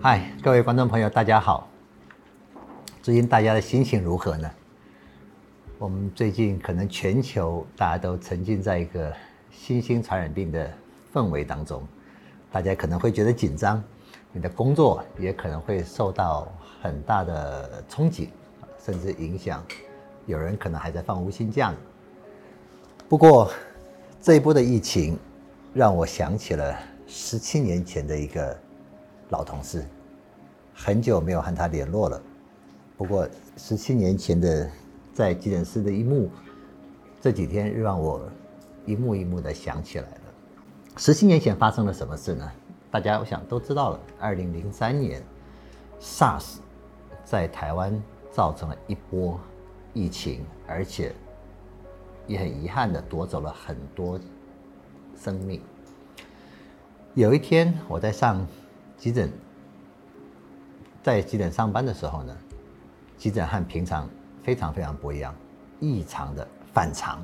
[0.00, 1.68] 嗨，各位观众朋友，大家好。
[3.02, 4.48] 最近大家的心情如何呢？
[5.76, 9.12] 我们最近可能全球大家都沉浸在一个
[9.50, 10.72] 新兴传染病的
[11.12, 11.82] 氛围当中，
[12.52, 13.82] 大家可能会觉得紧张，
[14.30, 16.46] 你的工作也可能会受到
[16.80, 18.30] 很大的冲击，
[18.78, 19.60] 甚至影响。
[20.26, 21.74] 有人可能还在放无薪假。
[23.08, 23.50] 不过，
[24.22, 25.18] 这一波的疫情
[25.74, 26.78] 让我想起了
[27.08, 28.56] 十七年前的一个
[29.30, 29.84] 老同事，
[30.74, 32.20] 很久没有和他联络了。
[32.96, 34.70] 不过，十七年前的
[35.12, 36.30] 在急诊室的一幕，
[37.20, 38.28] 这几天让我
[38.84, 40.20] 一幕一幕的想起来了。
[40.96, 42.50] 十七年前发生了什么事呢？
[42.90, 44.00] 大家我想都知道了。
[44.18, 45.22] 二零零三年
[46.00, 46.56] ，SARS
[47.24, 49.38] 在台湾造成了一波
[49.94, 51.14] 疫情，而且。
[52.26, 54.20] 也很遗憾的夺走了很多
[55.18, 55.62] 生命。
[57.14, 58.46] 有一天我在上
[58.98, 59.30] 急诊，
[61.04, 62.36] 在急诊上班的时候呢，
[63.16, 64.10] 急诊和平常
[64.42, 65.32] 非常非常不一样，
[65.78, 67.22] 异常的反常。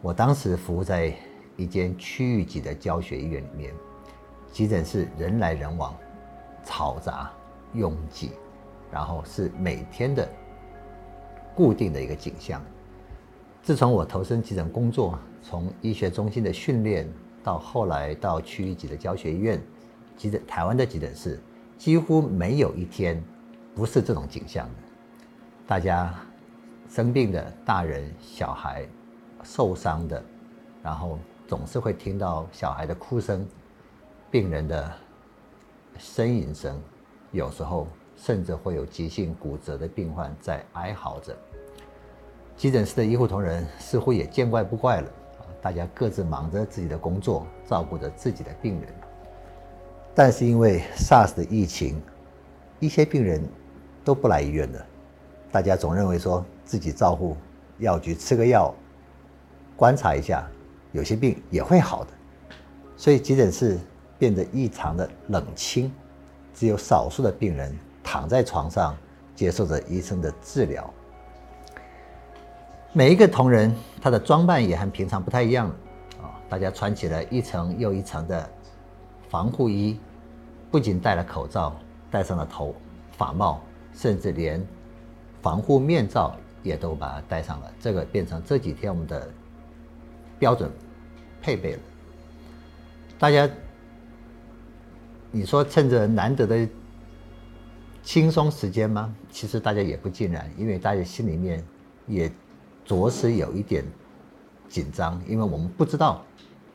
[0.00, 1.12] 我当时服务在
[1.56, 3.74] 一间区域级的教学医院里面，
[4.52, 5.96] 急诊室人来人往，
[6.64, 7.28] 嘈杂
[7.74, 8.30] 拥挤，
[8.88, 10.28] 然后是每天的
[11.56, 12.62] 固定的一个景象。
[13.64, 19.60] 自从我投身急诊工作，从医学中心的训练到后来到区域级的教学医院，
[20.16, 21.40] 急诊台湾的急诊室
[21.76, 23.22] 几乎没有一天
[23.74, 24.74] 不是这种景象的。
[25.66, 26.14] 大家
[26.88, 28.86] 生病的大人、小孩
[29.42, 30.22] 受伤的，
[30.82, 31.18] 然后
[31.48, 33.46] 总是会听到小孩的哭声、
[34.30, 34.92] 病人的
[35.98, 36.80] 呻吟声，
[37.30, 41.34] 有时候甚至会有急性骨折的病患在哀嚎着。
[42.56, 45.10] 急诊室的医护同仁似乎也见怪不怪了！
[45.62, 48.92] 大家各自忙着自己的工作，照顾着自己的病人。
[50.14, 52.00] 但是因为 SARS 的疫情，
[52.78, 53.42] 一些病人
[54.04, 54.86] 都不来医院了。
[55.50, 57.36] 大家总认为说自己照顾
[57.78, 58.74] 药局吃个药，
[59.76, 60.46] 观察一下，
[60.92, 62.10] 有些病也会好的。
[62.96, 63.78] 所以急诊室
[64.18, 65.92] 变得异常的冷清，
[66.54, 68.94] 只有少数的病人躺在床上
[69.34, 70.92] 接受着医生的治疗。
[72.92, 75.68] 每一个同仁，他的装扮也和平常不太一样
[76.20, 76.36] 啊！
[76.50, 78.48] 大家穿起了一层又一层的
[79.32, 79.98] 防护衣，
[80.70, 81.74] 不仅戴了口罩，
[82.10, 82.74] 戴上了头
[83.16, 83.62] 法帽，
[83.94, 84.62] 甚至连
[85.40, 87.72] 防护面罩也都把它戴上了。
[87.80, 89.26] 这个变成这几天我们的
[90.38, 90.70] 标准
[91.40, 91.78] 配备了。
[93.18, 93.48] 大家，
[95.30, 96.68] 你说趁着难得的
[98.02, 99.16] 轻松时间吗？
[99.30, 101.64] 其实大家也不尽然，因为大家心里面
[102.06, 102.30] 也。
[102.84, 103.84] 着实有一点
[104.68, 106.20] 紧张，因为我们不知道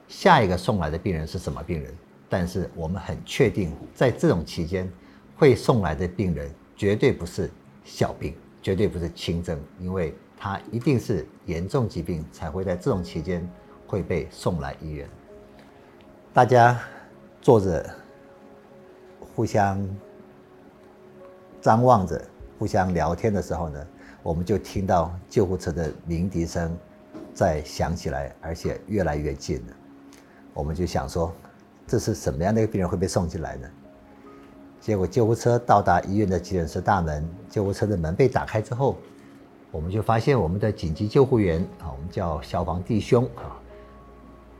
[0.08, 1.94] 下一个送来的病人是什么病人，
[2.30, 4.92] 但是我们很确定，在这种期间
[5.36, 7.50] 会送来的病人绝对不是
[7.84, 13.48] 小病，绝对不是轻症，因为他一定是严重疾病才会在这种期间
[13.88, 15.10] 会被送来医院。
[16.34, 16.80] 大家
[17.42, 17.90] 坐着，
[19.36, 19.84] 互相
[21.62, 22.22] 张望着，
[22.60, 23.88] 互相聊天的时候呢？
[24.24, 26.78] 我们就听到救护车的鸣笛声
[27.34, 29.74] 在响起来，而且越来越近了。
[30.54, 31.34] 我们就想说，
[31.88, 33.68] 这是什么样的一个病人会被送进来呢？
[34.82, 38.98] 结果救护车到达医院的急诊室大门，救护车的门被打开之后，
[39.72, 43.58] 我们就发现我们的紧急救护员啊，我们叫消防弟兄啊，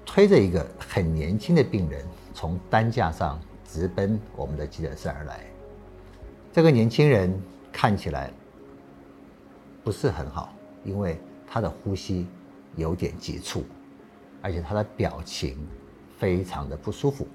[0.06, 5.46] 推着一个很年轻的病人从担架上直奔我们的急诊室而来。
[6.54, 7.40] 这个年轻人
[7.72, 8.32] 看起来。
[9.84, 11.18] 不是很好，因为
[11.48, 12.28] 他的呼吸
[12.76, 13.64] 有点急促，
[14.42, 15.58] 而且他的表情
[16.18, 17.28] 非常的不舒服。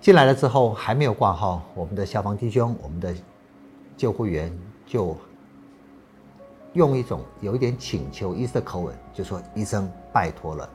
[0.00, 3.14] 进来了之后还没有挂号，我们的消防弟兄、我们的
[3.96, 5.16] 救护员就
[6.72, 10.68] 用一种有一点请求医生的口吻，就说：“医生，拜托了，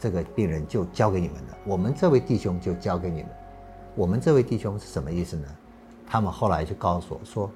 [0.00, 3.28] 这个病人就交给你们了，我们这位弟兄就交给你们。
[3.94, 5.46] 我们这位弟兄是什么意思呢？
[6.06, 7.50] 他们后来就告诉我说。”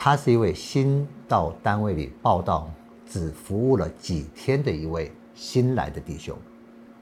[0.00, 2.70] 他是一位新到单位里报道、
[3.04, 6.38] 只服务了几天的一位新来的弟兄，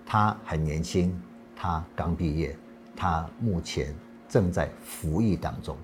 [0.07, 1.15] 他很年轻，
[1.67, 2.57] 他刚毕业，
[2.95, 3.93] 他目前
[4.29, 5.77] 正在服役当中，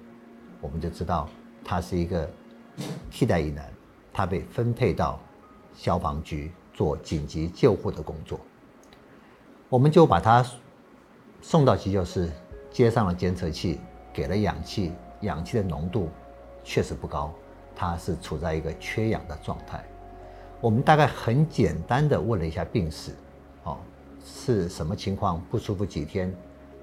[0.61, 1.29] 我们就知道
[1.65, 2.31] 他是一个
[3.11, 3.69] 替代役男，
[4.13, 5.19] 他被分配到
[5.75, 8.39] 消防局做紧急救护的工作，
[9.69, 10.47] 我们就把他
[11.41, 12.31] 送到急救室，
[12.71, 13.81] 接上了监测器，
[14.13, 14.93] 给了氧气，
[15.23, 16.09] 氧气的浓度。
[16.63, 17.35] 确实不高，
[17.75, 19.85] 他是处在一个缺氧的状态。
[20.61, 23.11] 我们大概很简单的问了一下病史，
[23.65, 23.79] 哦，
[24.25, 25.41] 是什么情况？
[25.51, 26.33] 不舒服几天？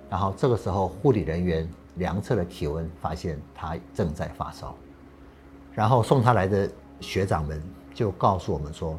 [0.10, 4.76] 然后这个时候护理人员量测了体温，发现他正在发烧。
[5.74, 6.70] 然后送他来的
[7.00, 7.62] 学长们
[7.94, 8.98] 就告诉我们说，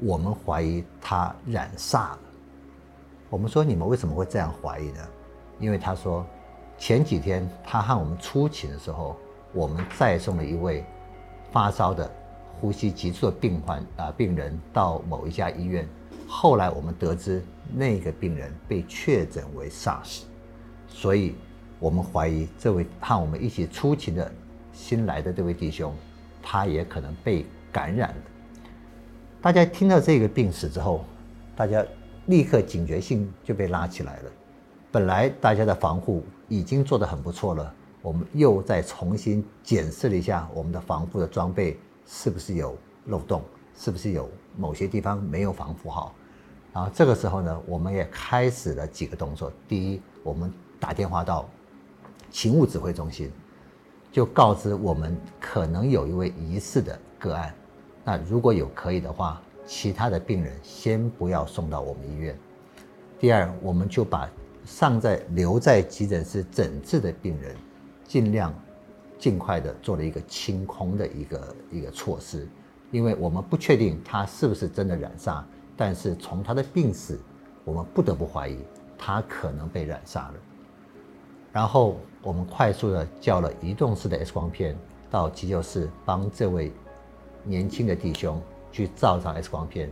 [0.00, 2.18] 我们怀疑他染煞了。
[3.30, 5.00] 我们说你们为什么会这样怀疑呢？
[5.58, 6.26] 因为他说，
[6.76, 9.16] 前几天他和我们出勤的时候，
[9.52, 10.84] 我们再送了一位
[11.52, 12.10] 发烧的、
[12.60, 15.88] 呼吸急促的病患啊病人到某一家医院，
[16.26, 20.22] 后来我们得知那个病人被确诊为 SARS，
[20.88, 21.34] 所以
[21.78, 24.32] 我们怀疑这位和我们一起出勤的
[24.72, 25.94] 新来的这位弟兄，
[26.42, 28.16] 他也可能被感染了。
[29.40, 31.04] 大家听到这个病史之后，
[31.56, 31.84] 大家
[32.26, 34.30] 立刻警觉性就被拉起来了。
[34.90, 42.76] 本来大家的防护已经做得很不错了，我们又再重新检视了一下我们的防护的装备是不是有
[43.06, 43.42] 漏洞，
[43.76, 46.14] 是不是有某些地方没有防护好。
[46.72, 49.52] 然后这个时候呢，我们也开始了几个动作。
[49.68, 51.48] 第一，我们打电话到
[52.30, 53.30] 勤务指挥中心，
[54.10, 57.54] 就告知我们可能有一位疑似的个案。
[58.04, 62.36] 那如果有可以的话，其他的病人先不要送到我们医院。
[63.20, 64.28] 第二，我们就把
[64.64, 67.54] 尚在留在急诊室诊治的病人，
[68.04, 68.52] 尽量
[69.18, 72.48] 尽快的做了一个清空的一个一个措施，
[72.90, 75.46] 因为我们不确定他是不是真的染上，
[75.84, 77.18] 但是从他的病史，
[77.64, 78.56] 我们不得不怀疑
[78.96, 80.34] 他可能被染上了。
[81.52, 84.78] 然后我们快速的叫了移动式的 X 光片
[85.10, 86.70] 到急救室，帮这位
[87.42, 88.40] 年轻的弟兄
[88.70, 89.90] 去照上 X 光片。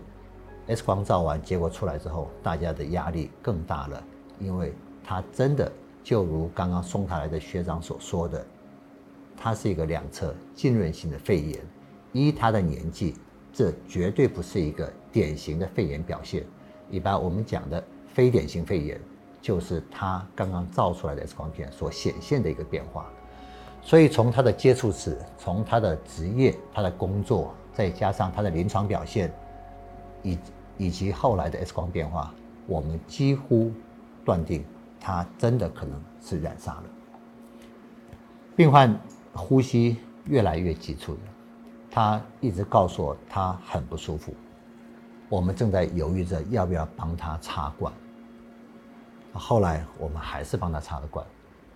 [0.69, 4.01] X 光照完，结果出来之后，大家的压力更大了。
[4.39, 4.73] 因为
[5.03, 5.73] 他真的
[6.05, 8.47] 就如刚刚送他来的学长所说的，
[9.37, 11.61] 他是一个两侧浸润性的肺炎。
[12.13, 13.17] 依他的年纪，
[13.53, 16.45] 这绝对不是一个典型的肺炎表现。
[16.91, 19.01] 一般我们讲的非典型肺炎，
[19.41, 23.11] 就是他刚刚照出来的 X 光片所显现的一个变化。
[23.83, 29.33] 所以从他的接触史，从他的职业、他的工作，再加上他的临床表现，
[30.23, 30.39] 以
[30.77, 32.35] 以及后来的 X 光变化，
[32.67, 33.73] 我们几乎。
[34.23, 34.63] 断定
[35.01, 36.85] 他真的可能是染上了。
[38.55, 38.95] 病患
[39.33, 39.97] 呼吸
[40.27, 41.21] 越来越急促了，
[41.91, 44.33] 他一直告诉我他很不舒服。
[45.29, 47.93] 我们正在犹豫着要不要帮他插管。
[49.33, 51.25] 后来我们还是帮他插了管。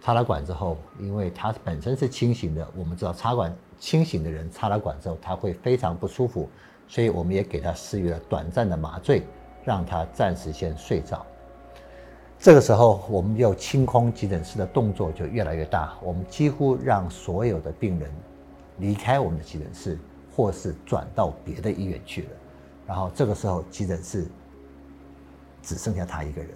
[0.00, 6.48] 插了管之后，因为他本身是清醒的，我们知道插管清醒的人插了管之后他会非常不舒服，
[6.86, 9.26] 所以我们也给他施予了短暂的麻醉，
[9.64, 11.24] 让他暂时先睡着。
[12.38, 15.94] 这个时候，我们又清空急诊室的动作就越来越大。
[16.02, 18.10] 我们几乎让所有的病人
[18.78, 19.98] 离开我们的急诊室，
[20.34, 22.28] 或是转到别的医院去了。
[22.86, 24.26] 然后这个时候，急诊室
[25.62, 26.50] 只剩下他一个人。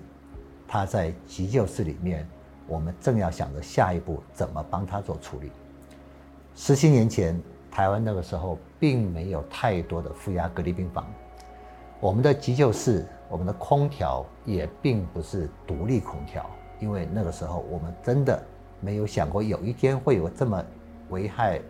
[0.67, 2.29] 他在急救室里面，
[2.67, 5.51] 我们正要想着下一步怎么帮他做处理。
[6.55, 11.07] 十七年前，台湾那个时候并没有太多的负压隔离病房，
[12.01, 13.07] 我们的急救室。
[13.31, 16.49] 我们的空调也并不是独立空调，
[16.81, 18.43] 因为那个时候我们真的
[18.81, 20.65] 没有想过有一天会有这么
[21.11, 21.61] 危害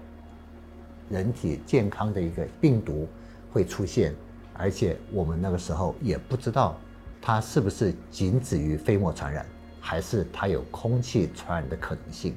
[1.09, 3.09] 人体健康的一个病毒
[3.53, 4.15] 会出现，
[4.55, 6.77] 而且我们那个时候也不知道
[7.21, 9.47] 它是不是仅止于飞沫传染，
[9.81, 12.35] 还是它有空气传染的可能性。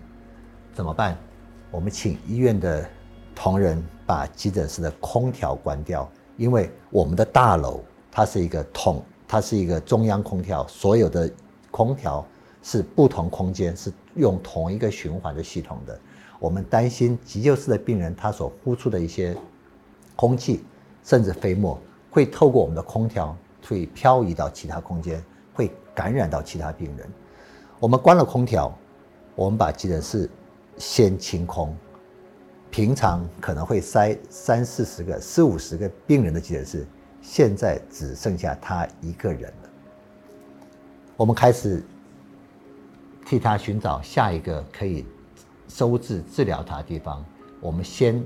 [0.74, 1.18] 怎么办？
[1.70, 2.90] 我们请医院的
[3.36, 9.04] 同仁把急诊室的空调关掉，因为我们的大楼它是一个统。
[9.28, 11.32] 它是一个中央空调，所有的
[11.72, 12.28] 空调
[12.62, 15.98] 是不同空间是用同一个循环的系统的。
[16.42, 19.38] 我们担心急救室的病人他所呼出的一些
[20.16, 20.66] 空气，
[21.04, 21.80] 甚至飞沫，
[22.10, 27.08] 会透过我们的空调会漂移到其他空间，会感染到其他病人。
[27.80, 28.76] 我们关了空调，
[29.36, 30.28] 我们把急诊室
[30.78, 31.78] 先清空。
[32.72, 36.88] 平常可能会塞三四十个、四五十个病人的急诊室。
[37.22, 39.70] 现在只剩下他一个人了。
[41.16, 41.84] 我们开始
[43.28, 45.06] 替他寻找下一个可以
[45.74, 47.24] 收治治疗他的地方。
[47.62, 48.22] 我们先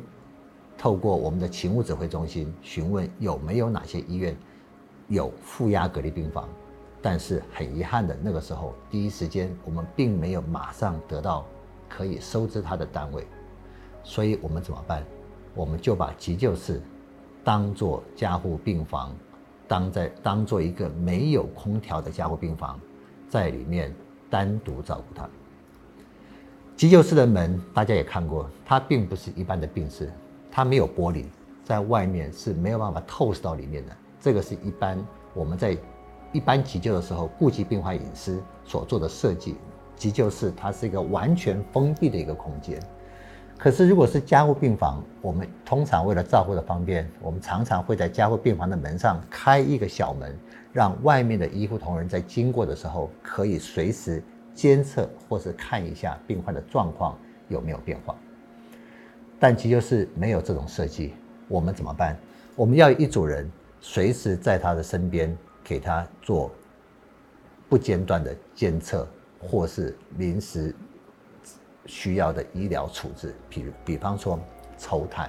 [0.78, 4.36] 透过我们的勤务指挥中心询问有没有哪些医院
[5.08, 6.50] 有负压隔离病房，
[7.02, 11.46] 但是很遗憾的，那个时候第一时间我们并没有马上得到
[11.88, 13.26] 可以收治他的单位，
[14.04, 15.04] 所以我们怎么办？
[15.54, 16.82] 我们就把急救室。
[17.44, 19.16] 当做加护病房，
[19.68, 22.80] 当在当做一个没有空调的加护病房，
[23.30, 23.94] 在里面
[24.32, 25.30] 单独照顾他。
[26.76, 30.12] 急救室的门大家也看过，它并不是一般的病室，
[30.52, 31.24] 它没有玻璃，
[31.64, 33.92] 在外面是没有办法透视到里面的。
[34.20, 35.02] 这个是一般
[35.34, 35.78] 我们在
[36.34, 39.56] 一般急救的时候顾及病患隐私所做的设计，
[39.96, 42.78] 急救室它是一个完全封闭的一个空间。
[43.58, 50.38] 可是如果是加护病房，我们通常为了照护的方便，我们常常会在加护病房的门上开一个小门，
[50.74, 54.22] 让外面的医护同仁在经过的时候可以随时
[54.56, 57.16] 监测或是看一下病患的状况
[57.50, 58.16] 有没有变化。
[59.40, 61.14] 但急救室没有这种设计，
[61.48, 62.18] 我们怎么办？
[62.56, 66.50] 我们要一组人随时在他的身边，给他做
[67.68, 69.06] 不间断的监测，
[69.38, 70.74] 或是临时
[71.86, 74.40] 需要的医疗处置，比如比方说
[74.78, 75.28] 抽痰，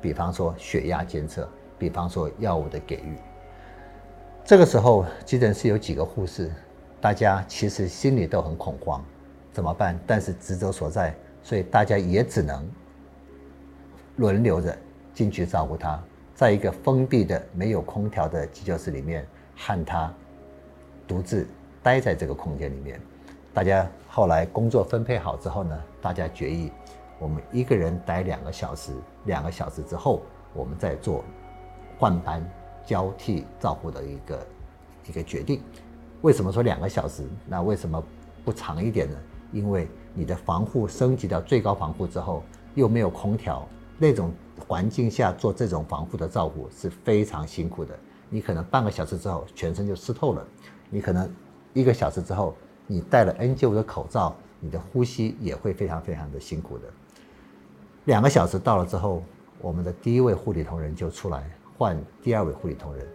[0.00, 1.46] 比方说血压监测，
[1.76, 3.16] 比方说药物的给予。
[4.44, 6.50] 这个时候，急诊室有几个护士，
[7.00, 9.02] 大家其实心里都很恐慌，
[9.52, 9.98] 怎么办？
[10.06, 12.68] 但是职责所在，所以大家也只能。
[14.16, 14.76] 轮流着
[15.14, 15.98] 进去照顾他，
[16.34, 19.26] 在一个封闭的没有空调的急救室里面，
[19.56, 20.12] 和他
[21.08, 21.48] 独自
[21.82, 23.00] 待在这个空间里面。
[23.54, 26.70] 大家后来工作分配好之后呢，大家决议，
[27.18, 28.92] 我们一个人待两个小时，
[29.24, 30.20] 两个小时之后，
[30.52, 31.24] 我们再做
[31.98, 32.46] 换班
[32.84, 34.46] 交替照顾的一个
[35.08, 35.62] 一个决定。
[36.22, 37.22] 为什么说两个小时？
[37.46, 38.02] 那为什么
[38.44, 39.16] 不长一点呢？
[39.52, 42.42] 因为你的防护升级到最高防护之后，
[42.74, 43.66] 又没有空调。
[43.98, 44.32] 那种
[44.66, 47.98] 环境下做这种防护的照顾是非常辛苦的。
[48.28, 50.46] 你可能半个小时之后全身就湿透了，
[50.88, 51.30] 你可能
[51.72, 52.54] 一个小时之后
[52.86, 56.84] 你戴了 N95 的口罩，你的呼吸也会非常非常的辛苦的。
[58.04, 59.22] 两个小时到了之后，
[59.60, 63.06] 我们的第一位护理同仁就出来换第二位护理同仁。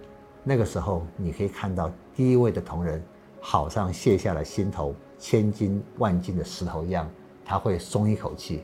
[0.43, 3.03] 那个时候你可以看到第一位的同仁
[3.41, 7.09] 好像卸下了心头千斤万斤的石头一样，
[7.43, 8.63] 他会松一口气。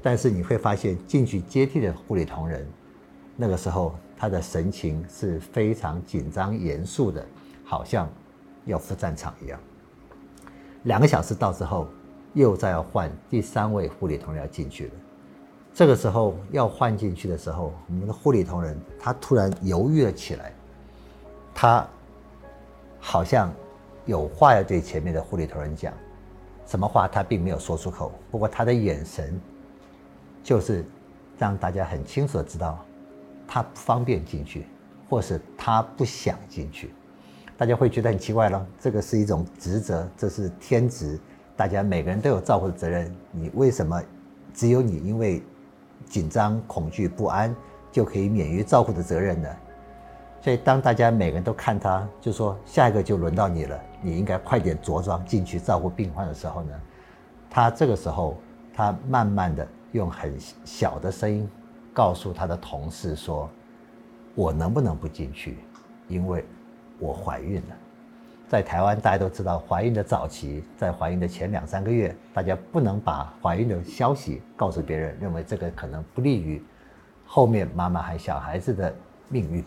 [0.00, 2.66] 但是你会发现，进去接替的护理同仁，
[3.36, 7.26] 那个时候他的神情是非常紧张严肃的，
[7.64, 8.08] 好像
[8.64, 9.58] 要赴战场一样。
[10.84, 11.88] 两个小时到之后，
[12.34, 14.92] 又再要换第三位护理同仁要进去了。
[15.74, 20.52] 这个时候要换进去的时候，我们的护理同仁他突然犹豫了起来，
[21.52, 21.86] 他
[23.00, 23.52] 好像
[24.06, 25.92] 有话要对前面的护理头人讲，
[26.66, 29.40] 什么话他并没有说出口，不过他的眼神。
[30.40, 30.82] 就是
[31.36, 32.82] 让大家很清楚的知道，
[33.46, 34.66] 他不方便进去，
[35.10, 36.90] 或是他不想进去，
[37.54, 38.66] 大家会觉得很奇怪了。
[38.80, 41.20] 这个是一种职责，这是天职，
[41.54, 43.14] 大家每个人都有照顾的责任。
[43.30, 44.02] 你为什么
[44.54, 45.42] 只有你因为
[46.06, 47.54] 紧张、恐惧、不安
[47.92, 49.48] 就可以免于照顾的责任呢？
[50.40, 56.74] 所以当大家每个人都看他，就说下一个就轮到你了，你应该快点着装进去照顾病患的时候呢，
[57.50, 58.36] 他这个时候
[58.74, 59.66] 他慢慢的。
[59.92, 60.34] 用很
[60.66, 61.48] 小的声音
[61.94, 63.48] 告诉他的同事说
[64.36, 65.56] ：“我能不能不进去？
[66.08, 66.44] 因为
[66.98, 67.76] 我怀孕了。
[68.46, 76.62] 在台湾，大家都知道，怀孕的早期，在怀孕的前两三个月，大家不能把怀孕的消息告诉别人，认为这个可能不利于
[77.24, 78.94] 后面妈妈和小孩子的
[79.30, 79.64] 命运。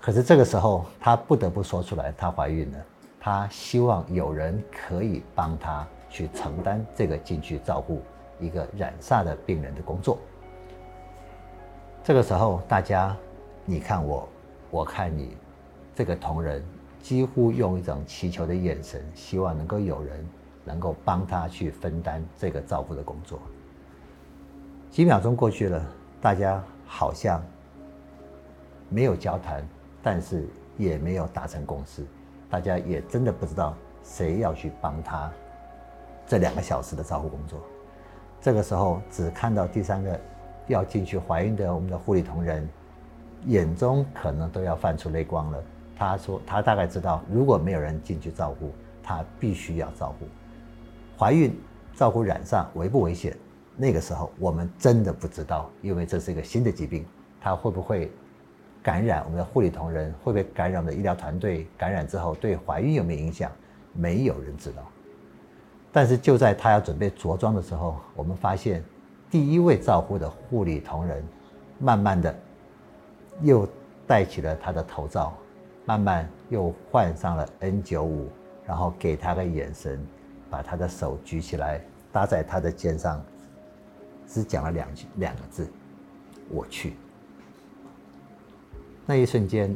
[0.00, 2.78] 可是这个时候，她不得不说出来，她怀孕了。
[3.20, 8.02] 她希望有人可以帮她去承担这个进去照顾。”
[8.40, 10.16] 一个染煞的病人的工作。
[12.04, 13.16] 这个时候，大家，
[13.64, 14.28] 你看我，
[14.70, 15.36] 我看你，
[15.92, 16.64] 这个同仁
[17.02, 20.24] 几乎用一种祈求的眼神，希望能够有人
[20.64, 23.40] 能够帮他去分担这个照顾的工作。
[24.88, 25.84] 几秒钟过去了，
[26.20, 27.42] 大家好像
[28.88, 29.66] 没有交谈，
[30.10, 30.48] 但是
[30.78, 32.02] 也没有达成共识，
[32.48, 35.30] 大家也真的不知道谁要去帮他
[36.26, 37.60] 这两个小时的照顾工作。
[38.40, 40.18] 这个时候，只看到第三个
[40.66, 42.66] 要进去怀孕的我们的护理同仁，
[43.44, 45.62] 眼中可能都要泛出泪光了。
[45.94, 48.72] 他说：“他大概知道，如果没有人进去照顾，
[49.02, 50.26] 他必须要照顾。
[51.18, 51.54] 怀孕
[51.94, 53.36] 照顾染上危不危险？
[53.76, 57.04] 那个时候我们真的不知道，因为这是一个新的疾病，
[57.42, 58.10] 他会不会
[58.82, 60.12] 感染我们的护理同仁？
[60.22, 61.66] 会不会感染我们的医疗团队？
[61.76, 63.50] 感染之后对怀孕有没有影响？
[63.92, 64.82] 没有人知道。”
[65.90, 68.84] 但是就在他要准备着装的时候，我们发现
[69.30, 71.24] 第一位照护的护理同仁，
[71.78, 72.34] 慢慢的
[73.40, 73.66] 又
[74.06, 75.34] 戴起了他的头罩，
[75.84, 78.26] 慢慢又换上了 N95，
[78.66, 79.98] 然后给他个眼神，
[80.50, 81.80] 把他的手举起来
[82.12, 83.24] 搭在他的肩上，
[84.26, 85.68] 只讲了两句两个字
[86.48, 86.94] ：“我去。”
[89.10, 89.74] 那一瞬间，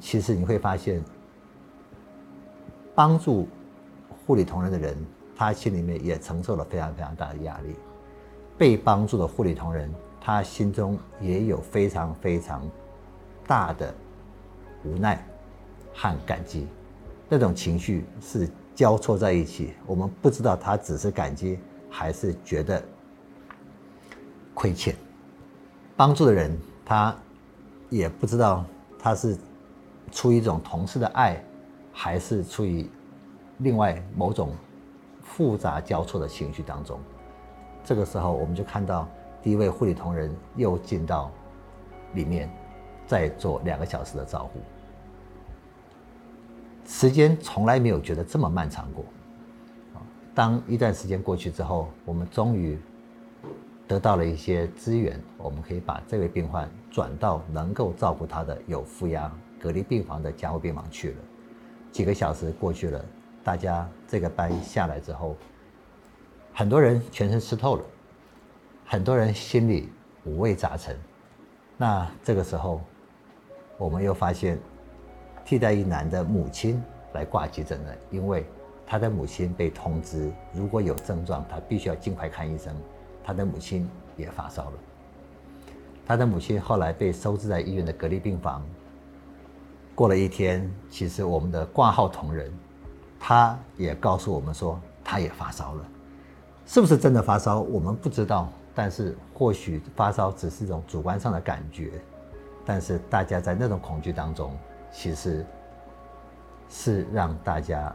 [0.00, 1.02] 其实你会发现，
[2.94, 3.48] 帮助
[4.24, 4.96] 护理同仁的人。
[5.34, 7.74] 他心里面也承受了非常非常大的压力，
[8.56, 12.62] 被帮助的护理同仁，他心中也有非常非常
[13.46, 13.92] 大的
[14.84, 15.22] 无奈
[15.92, 16.68] 和感激。
[17.28, 21.58] 那种情绪是交错在一起，我们不知道他只是感激
[21.90, 22.80] 还是觉得
[24.54, 24.94] 亏欠。
[25.96, 27.14] 帮助的人，他
[27.88, 28.64] 也不知道
[28.98, 29.36] 他是
[30.10, 31.42] 出于一种同事的爱，
[31.92, 32.88] 还是出于
[33.58, 34.50] 另外某种
[35.22, 36.98] 复杂交错的情绪当中。
[37.84, 39.08] 这个时候，我们就看到
[39.42, 41.30] 第一位护理同仁又进到
[42.14, 42.50] 里面，
[43.06, 44.60] 再做两个小时的照护。
[46.84, 49.04] 时间从来没有觉得这么漫长过。
[50.34, 52.78] 当一段时间过去之后，我们终于
[53.86, 61.16] 得到了一些资源，我们可以把这位病患转到能够照顾他的有负压隔离病房的加护病房去了。
[61.92, 63.04] 几个小时过去了，
[63.44, 65.36] 大家这个班下来之后，
[66.52, 67.84] 很多人全身湿透了，
[68.84, 69.88] 很多人心里
[70.24, 70.96] 五味杂陈。
[71.76, 72.80] 那这个时候，
[73.78, 74.58] 我们又发现。
[75.44, 78.44] 替代一男的母亲来挂急诊了，因为
[78.84, 82.74] 他的母亲被通知，如果有症状，他必须要尽快看医生。
[83.26, 84.72] 他的母亲也发烧了，
[86.06, 88.62] 他的母亲后来被收治在医院的隔离病房。
[89.96, 92.52] 过了一天，其实我们的挂号同仁，
[93.18, 95.84] 他也告诉我们说，他也发烧了，
[96.66, 98.48] 是不是真的发烧，我们不知道。
[98.72, 101.90] 但是或许发烧只是一种主观上的感觉，
[102.64, 104.56] 但是大家在那种恐惧当中。
[104.92, 105.44] 其实
[106.70, 107.94] 是让大家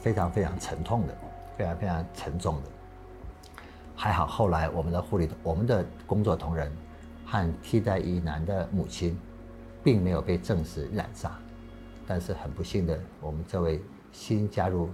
[0.00, 1.14] 非常非常沉痛的，
[1.58, 2.62] 非常非常沉重的。
[4.00, 6.72] 还好后来我们的护理、我们的工作同仁
[7.26, 9.14] 和替代役男的母亲，
[9.84, 11.30] 并没有被证实染上，
[12.06, 13.78] 但是很不幸的，我们这位
[14.10, 14.88] 新加入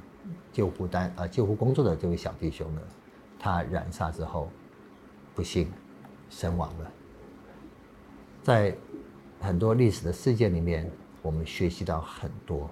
[0.53, 2.81] 救护单呃救护工作的这位小弟兄呢，
[3.39, 4.51] 他染上之后，
[5.37, 5.71] 不幸
[6.29, 6.91] 身亡了。
[8.43, 8.77] 在
[9.41, 10.91] 很多历史的事件里面。
[11.23, 12.71] 我们学习到很多，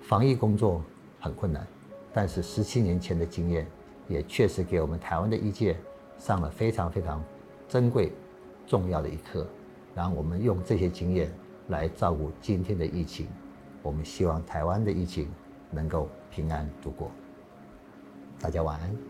[0.00, 0.80] 防疫工作
[1.18, 1.66] 很困难，
[2.12, 3.66] 但是十七年前的经验
[4.08, 5.76] 也确实给我们台湾的医界
[6.18, 7.22] 上了非常非常
[7.68, 8.12] 珍贵、
[8.66, 9.46] 重要的一课。
[9.94, 11.30] 然后我们用这些经验
[11.68, 13.26] 来照顾今天的疫情，
[13.82, 15.28] 我们希望台湾的疫情
[15.70, 17.10] 能够平安度过。
[18.40, 19.07] 大家晚安。